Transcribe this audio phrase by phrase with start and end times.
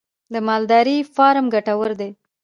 [0.33, 2.09] د مالدارۍ فارم ګټور دی؟